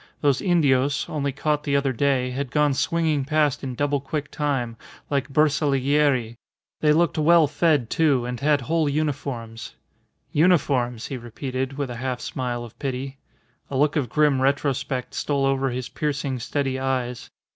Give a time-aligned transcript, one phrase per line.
[0.21, 4.75] Those Indios, only caught the other day, had gone swinging past in double quick time,
[5.11, 6.37] like bersaglieri;
[6.79, 9.75] they looked well fed, too, and had whole uniforms.
[10.31, 13.19] "Uniforms!" he repeated with a half smile of pity.
[13.69, 17.29] A look of grim retrospect stole over his piercing, steady eyes.